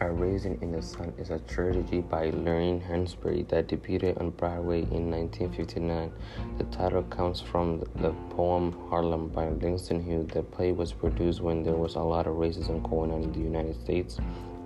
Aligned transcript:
A 0.00 0.10
Raisin 0.10 0.58
in 0.60 0.72
the 0.72 0.82
Sun 0.82 1.12
is 1.18 1.30
a 1.30 1.38
tragedy 1.38 2.00
by 2.00 2.30
Lorraine 2.30 2.80
Hansberry 2.80 3.46
that 3.48 3.68
debuted 3.68 4.20
on 4.20 4.30
Broadway 4.30 4.80
in 4.80 5.08
1959. 5.08 6.10
The 6.58 6.64
title 6.64 7.04
comes 7.04 7.40
from 7.40 7.78
the 7.94 8.10
poem 8.30 8.72
Harlem 8.90 9.28
by 9.28 9.48
Langston 9.50 10.02
Hughes. 10.02 10.26
The 10.32 10.42
play 10.42 10.72
was 10.72 10.92
produced 10.92 11.42
when 11.42 11.62
there 11.62 11.76
was 11.76 11.94
a 11.94 12.00
lot 12.00 12.26
of 12.26 12.34
racism 12.34 12.82
going 12.90 13.12
on 13.12 13.22
in 13.22 13.32
the 13.32 13.38
United 13.38 13.80
States. 13.80 14.18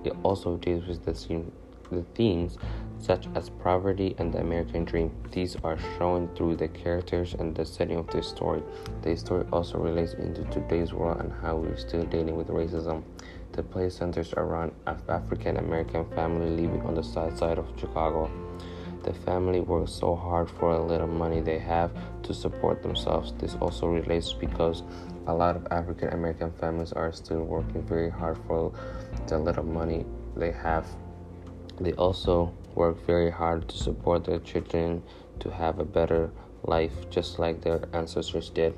It 0.02 0.16
also 0.22 0.56
deals 0.56 0.86
with 0.86 1.04
the, 1.04 1.12
theme, 1.12 1.52
the 1.90 2.04
themes 2.14 2.56
such 2.98 3.28
as 3.34 3.50
poverty 3.50 4.14
and 4.16 4.32
the 4.32 4.40
American 4.40 4.86
dream. 4.86 5.10
These 5.30 5.56
are 5.62 5.78
shown 5.98 6.34
through 6.36 6.56
the 6.56 6.68
characters 6.68 7.34
and 7.34 7.54
the 7.54 7.66
setting 7.66 7.98
of 7.98 8.06
the 8.06 8.22
story. 8.22 8.62
The 9.02 9.14
story 9.14 9.44
also 9.52 9.76
relates 9.76 10.14
into 10.14 10.44
today's 10.44 10.94
world 10.94 11.20
and 11.20 11.32
how 11.42 11.56
we're 11.56 11.76
still 11.76 12.04
dealing 12.04 12.34
with 12.34 12.48
racism. 12.48 13.02
The 13.52 13.62
play 13.62 13.90
centers 13.90 14.32
around 14.34 14.72
an 14.86 14.98
African 15.08 15.56
American 15.56 16.04
family 16.14 16.50
living 16.50 16.82
on 16.82 16.94
the 16.94 17.02
south 17.02 17.38
side 17.38 17.58
of 17.58 17.66
Chicago. 17.76 18.30
The 19.04 19.12
family 19.12 19.60
works 19.60 19.92
so 19.92 20.14
hard 20.14 20.50
for 20.50 20.72
a 20.72 20.84
little 20.84 21.06
money 21.06 21.40
they 21.40 21.58
have 21.58 21.90
to 22.24 22.34
support 22.34 22.82
themselves. 22.82 23.32
This 23.38 23.56
also 23.60 23.86
relates 23.86 24.32
because 24.32 24.82
a 25.26 25.34
lot 25.34 25.56
of 25.56 25.66
African 25.70 26.08
American 26.10 26.52
families 26.52 26.92
are 26.92 27.12
still 27.12 27.42
working 27.42 27.82
very 27.82 28.10
hard 28.10 28.38
for 28.46 28.72
the 29.26 29.38
little 29.38 29.64
money 29.64 30.04
they 30.36 30.52
have. 30.52 30.86
They 31.80 31.92
also 31.92 32.52
work 32.74 33.04
very 33.06 33.30
hard 33.30 33.68
to 33.68 33.76
support 33.76 34.24
their 34.24 34.40
children 34.40 35.02
to 35.40 35.50
have 35.50 35.78
a 35.78 35.84
better 35.84 36.30
life, 36.64 37.08
just 37.10 37.38
like 37.38 37.60
their 37.62 37.80
ancestors 37.92 38.50
did. 38.50 38.74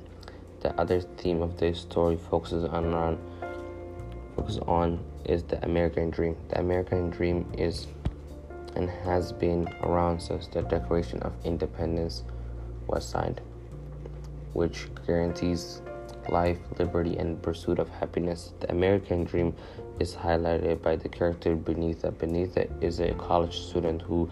The 0.61 0.79
other 0.79 1.01
theme 1.01 1.41
of 1.41 1.59
this 1.59 1.81
story 1.81 2.17
focuses 2.17 2.65
on, 2.65 2.93
on 2.93 3.19
focus 4.51 4.69
on 4.69 4.99
is 5.25 5.43
the 5.45 5.63
American 5.65 6.11
dream. 6.11 6.37
The 6.49 6.61
American 6.61 7.11
dream 7.11 7.47
is 7.57 7.87
and 8.77 8.89
has 8.89 9.33
been 9.33 9.69
around 9.83 10.21
since 10.21 10.47
the 10.47 10.63
Declaration 10.63 11.21
of 11.23 11.33
Independence 11.45 12.25
was 12.87 13.05
signed, 13.05 13.41
which 14.53 14.89
guarantees 15.07 15.83
life, 16.29 16.59
liberty, 16.79 17.17
and 17.17 17.41
pursuit 17.43 17.79
of 17.79 17.89
happiness. 17.89 18.53
The 18.61 18.71
American 18.71 19.25
dream 19.25 19.55
is 19.99 20.15
highlighted 20.15 20.83
by 20.83 20.97
the 20.97 21.09
character 21.09 21.57
Benita. 21.57 22.13
Benita 22.13 22.69
is 22.81 23.01
a 23.01 23.13
college 23.15 23.59
student 23.59 24.03
who 24.03 24.31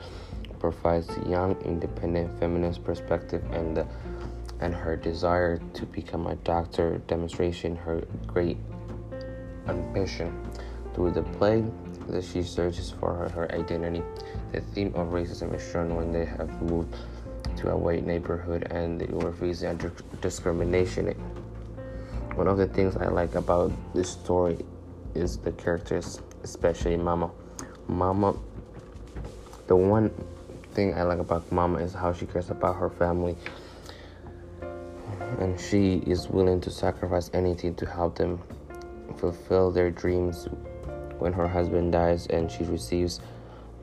provides 0.61 1.09
young, 1.29 1.57
independent, 1.65 2.39
feminist 2.39 2.85
perspective 2.85 3.45
and 3.53 3.77
the, 3.77 3.87
and 4.61 4.75
her 4.75 4.97
desire 4.97 5.61
to 5.75 5.87
become 5.87 6.27
a 6.27 6.37
doctor 6.37 6.99
demonstration 7.07 7.77
her 7.77 8.03
great 8.27 8.57
ambition. 9.69 10.35
Through 10.95 11.13
the 11.13 11.23
play, 11.23 11.65
that 12.09 12.25
she 12.25 12.43
searches 12.43 12.91
for 12.91 13.15
her, 13.15 13.29
her 13.29 13.53
identity. 13.53 14.03
The 14.53 14.61
theme 14.61 14.95
of 14.95 15.09
racism 15.09 15.55
is 15.55 15.71
shown 15.71 15.95
when 15.95 16.13
they 16.13 16.25
have 16.25 16.51
moved 16.63 16.95
to 17.59 17.71
a 17.71 17.77
white 17.77 18.07
neighborhood 18.07 18.69
and 18.71 19.01
they 19.01 19.07
were 19.07 19.33
facing 19.33 19.79
discrimination. 20.21 21.09
One 22.35 22.49
of 22.49 22.57
the 22.57 22.67
things 22.67 22.97
I 22.97 23.09
like 23.09 23.35
about 23.35 23.73
this 23.95 24.11
story 24.11 24.59
is 25.15 25.39
the 25.39 25.53
characters, 25.53 26.21
especially 26.43 26.97
Mama. 26.97 27.31
Mama, 27.89 28.35
the 29.67 29.77
one 29.77 30.11
thing 30.73 30.95
I 30.95 31.03
like 31.03 31.19
about 31.19 31.51
Mama 31.51 31.79
is 31.79 31.93
how 31.93 32.13
she 32.13 32.27
cares 32.27 32.51
about 32.51 32.77
her 32.77 32.91
family 32.91 33.37
and 35.41 35.59
she 35.59 36.03
is 36.07 36.29
willing 36.29 36.61
to 36.61 36.71
sacrifice 36.71 37.31
anything 37.35 37.75
to 37.77 37.87
help 37.87 38.17
them 38.17 38.41
fulfill 39.17 39.71
their 39.71 39.91
dreams 39.91 40.49
when 41.19 41.33
her 41.33 41.49
husband 41.49 41.93
dies 41.93 42.27
and 42.29 42.51
she 42.51 42.65
receives 42.65 43.21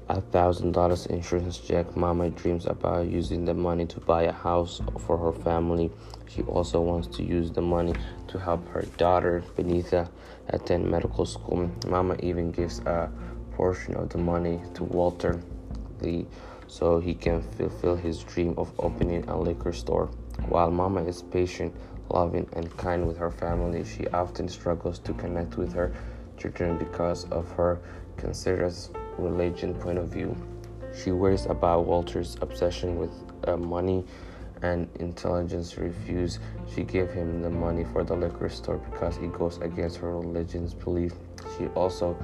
a 0.10 0.22
thousand 0.22 0.72
dollars 0.72 1.08
insurance 1.08 1.58
check. 1.58 1.96
Mama 1.96 2.30
dreams 2.30 2.66
about 2.66 3.08
using 3.08 3.46
the 3.46 3.54
money 3.54 3.86
to 3.88 4.00
buy 4.00 4.24
a 4.24 4.32
house 4.32 4.82
for 5.00 5.18
her 5.18 5.32
family. 5.32 5.90
She 6.28 6.44
also 6.44 6.82
wants 6.82 7.08
to 7.18 7.24
use 7.24 7.52
the 7.52 7.62
money 7.62 7.94
to 8.28 8.40
help 8.40 8.68
her 8.70 8.84
daughter 8.98 9.44
Benita 9.56 10.10
attend 10.50 10.90
medical 10.90 11.26
school. 11.26 11.72
Mama 11.88 12.18
even 12.22 12.52
gives 12.52 12.80
a 12.80 13.10
portion 13.54 13.96
of 13.96 14.10
the 14.10 14.18
money 14.18 14.62
to 14.76 14.84
Walter 14.84 15.42
Lee 16.02 16.28
so 16.68 17.00
he 17.00 17.14
can 17.14 17.42
fulfill 17.42 17.96
his 17.96 18.24
dream 18.24 18.54
of 18.58 18.72
opening 18.80 19.24
a 19.30 19.40
liquor 19.40 19.74
store. 19.74 20.08
While 20.50 20.72
Mama 20.72 21.04
is 21.04 21.22
patient, 21.22 21.74
loving, 22.10 22.48
and 22.54 22.76
kind 22.78 23.08
with 23.08 23.18
her 23.18 23.32
family, 23.32 23.84
she 23.84 24.08
often 24.08 24.48
struggles 24.48 25.00
to 25.00 25.14
connect 25.14 25.58
with 25.58 25.74
her 25.74 25.94
children 26.38 26.78
because 26.78 27.26
of 27.26 27.50
her 27.52 27.80
considered 28.18 28.74
religion 29.18 29.74
point 29.74 29.98
of 29.98 30.10
view. 30.10 30.36
She 30.96 31.12
worries 31.12 31.46
about 31.46 31.86
Walter's 31.86 32.38
obsession 32.42 32.98
with 32.98 33.12
uh, 33.48 33.58
money 33.58 34.06
and 34.62 34.88
intelligence 35.00 35.78
refuse 35.78 36.40
she 36.74 36.84
gave 36.84 37.12
him 37.12 37.42
the 37.42 37.50
money 37.50 37.84
for 37.84 38.04
the 38.04 38.16
liquor 38.16 38.50
store 38.50 38.78
because 38.78 39.18
it 39.18 39.32
goes 39.34 39.58
against 39.58 39.98
her 39.98 40.18
religion's 40.18 40.74
belief. 40.74 41.14
She 41.58 41.68
also 41.68 42.18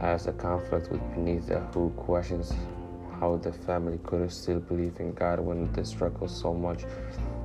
has 0.00 0.26
a 0.26 0.32
conflict 0.32 0.90
with 0.90 1.00
Benita 1.14 1.60
who 1.72 1.90
questions 1.90 2.52
how 3.20 3.36
the 3.36 3.52
family 3.52 3.98
could 4.04 4.30
still 4.32 4.60
believe 4.60 4.98
in 5.00 5.12
God 5.12 5.40
when 5.40 5.72
they 5.72 5.84
struggle 5.84 6.28
so 6.28 6.52
much 6.52 6.84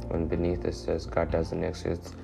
when 0.10 0.46
it 0.46 0.74
says 0.74 1.06
God 1.06 1.32
doesn't 1.32 1.64
exist, 1.64 2.16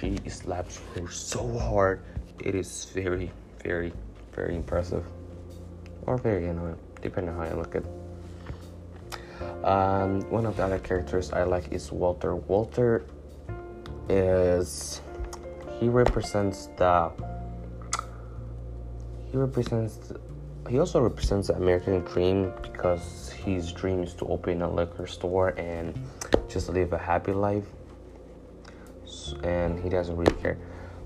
she 0.00 0.18
slaps 0.28 0.80
her 0.94 1.08
so 1.08 1.46
hard. 1.58 2.02
It 2.40 2.54
is 2.54 2.86
very, 2.94 3.30
very, 3.62 3.92
very 4.34 4.56
impressive. 4.56 5.04
Or 6.06 6.16
very 6.16 6.48
annoying, 6.48 6.78
depending 7.02 7.34
on 7.34 7.40
how 7.46 7.52
you 7.52 7.60
look 7.60 7.74
at 7.76 7.82
it. 7.82 9.64
Um, 9.64 10.22
one 10.30 10.46
of 10.46 10.56
the 10.56 10.64
other 10.64 10.78
characters 10.78 11.32
I 11.32 11.42
like 11.44 11.72
is 11.72 11.92
Walter. 11.92 12.34
Walter 12.34 13.04
is 14.08 15.00
he 15.78 15.88
represents 15.88 16.68
the 16.76 17.10
he 19.30 19.36
represents 19.36 20.12
he 20.68 20.78
also 20.78 21.00
represents 21.00 21.48
the 21.48 21.54
American 21.54 22.00
dream 22.00 22.52
because 22.62 23.30
his 23.30 23.72
dream 23.72 24.02
is 24.02 24.14
to 24.14 24.26
open 24.26 24.62
a 24.62 24.70
liquor 24.70 25.06
store 25.06 25.50
and 25.50 25.98
just 26.48 26.68
live 26.68 26.92
a 26.92 26.98
happy 26.98 27.32
life. 27.32 27.64
And 29.42 29.78
he 29.82 29.88
doesn't 29.88 30.16
really 30.16 30.36
care. 30.42 30.58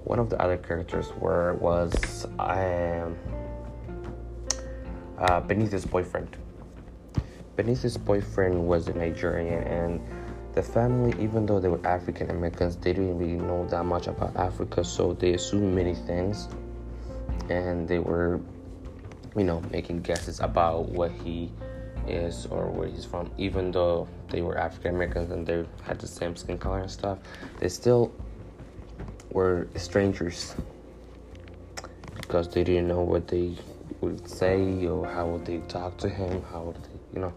One 0.05 0.19
of 0.19 0.31
the 0.31 0.41
other 0.43 0.57
characters 0.57 1.13
were 1.15 1.55
was 1.55 2.27
um, 2.39 3.17
uh, 5.19 5.41
Benita's 5.41 5.87
boyfriend. 5.87 6.37
Benita's 7.57 7.97
boyfriend 7.97 8.67
was 8.67 8.89
a 8.89 8.95
Nigerian 8.95 9.63
and 9.63 10.01
the 10.55 10.63
family 10.63 11.15
even 11.23 11.47
though 11.47 11.61
they 11.61 11.69
were 11.69 11.85
African 11.87 12.31
Americans 12.31 12.77
they 12.77 12.93
didn't 12.93 13.19
really 13.19 13.37
know 13.37 13.67
that 13.69 13.85
much 13.85 14.07
about 14.07 14.35
Africa 14.37 14.85
so 14.85 15.13
they 15.15 15.35
assumed 15.35 15.75
many 15.75 15.95
things 15.95 16.49
and 17.49 17.89
they 17.89 17.99
were 17.99 18.41
you 19.37 19.45
know 19.45 19.63
making 19.71 20.01
guesses 20.01 20.41
about 20.41 20.89
what 20.89 21.11
he 21.11 21.51
is 22.07 22.47
or 22.47 22.67
where 22.67 22.89
he's 22.89 23.05
from, 23.05 23.31
even 23.39 23.71
though 23.71 24.09
they 24.29 24.43
were 24.43 24.59
African 24.59 24.95
Americans 24.95 25.31
and 25.31 25.47
they 25.47 25.65
had 25.83 25.99
the 25.99 26.07
same 26.07 26.37
skin 26.37 26.59
color 26.59 26.81
and 26.81 26.91
stuff, 26.91 27.19
they 27.59 27.69
still 27.69 28.13
were 29.31 29.69
strangers 29.77 30.55
because 32.17 32.49
they 32.49 32.65
didn't 32.65 32.89
know 32.89 33.03
what 33.03 33.29
they 33.29 33.55
would 34.01 34.29
say 34.29 34.87
or 34.87 35.07
how 35.07 35.27
would 35.27 35.47
they 35.47 35.59
talk 35.69 35.97
to 35.99 36.09
him, 36.09 36.43
how 36.51 36.63
would 36.63 36.77
they, 36.77 37.15
you 37.15 37.21
know. 37.21 37.33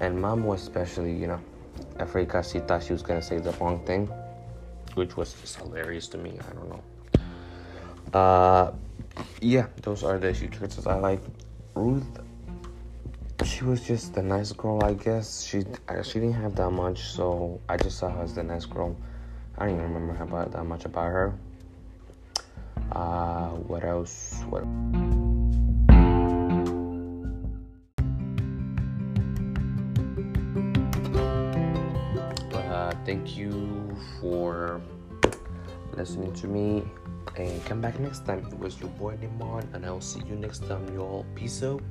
And 0.00 0.20
mom 0.20 0.44
was 0.44 0.62
especially, 0.62 1.12
you 1.12 1.26
know, 1.26 1.40
afraid 1.98 2.26
because 2.26 2.50
she 2.50 2.58
thought 2.60 2.82
she 2.82 2.92
was 2.92 3.02
gonna 3.02 3.22
say 3.22 3.38
the 3.38 3.52
wrong 3.52 3.84
thing, 3.86 4.10
which 4.94 5.16
was 5.16 5.32
just 5.40 5.56
hilarious 5.56 6.08
to 6.08 6.18
me. 6.18 6.38
I 6.38 6.52
don't 6.54 6.68
know. 6.68 6.82
Uh, 8.18 8.72
yeah, 9.40 9.66
those 9.82 10.02
are 10.02 10.18
the 10.18 10.32
two 10.32 10.48
characters 10.48 10.86
I 10.86 10.94
like. 10.94 11.20
Ruth 11.74 12.06
she 13.44 13.64
was 13.64 13.82
just 13.82 14.16
a 14.16 14.22
nice 14.22 14.52
girl, 14.52 14.82
I 14.82 14.94
guess. 14.94 15.42
She 15.42 15.62
she 16.02 16.20
didn't 16.20 16.34
have 16.34 16.56
that 16.56 16.70
much, 16.70 17.02
so 17.04 17.60
I 17.68 17.76
just 17.76 17.98
saw 17.98 18.10
her 18.10 18.22
as 18.22 18.34
the 18.34 18.42
nice 18.42 18.64
girl. 18.64 18.96
I 19.58 19.66
don't 19.66 19.76
even 19.76 19.92
remember 19.92 20.22
about 20.22 20.52
that 20.52 20.64
much 20.64 20.84
about 20.84 21.06
her. 21.06 21.34
Uh, 22.92 23.48
what 23.50 23.84
else? 23.84 24.42
What? 24.48 24.64
Uh, 32.52 32.92
thank 33.04 33.36
you 33.36 33.96
for 34.20 34.80
listening 35.94 36.32
to 36.34 36.46
me, 36.46 36.84
and 37.38 37.64
come 37.64 37.80
back 37.80 37.98
next 38.00 38.24
time. 38.24 38.46
It 38.46 38.58
was 38.58 38.80
your 38.80 38.90
boy 38.90 39.16
Nimon, 39.16 39.64
and 39.74 39.84
I'll 39.84 40.00
see 40.00 40.22
you 40.28 40.36
next 40.36 40.66
time, 40.66 40.86
y'all. 40.94 41.24
Peace 41.34 41.62
out. 41.62 41.82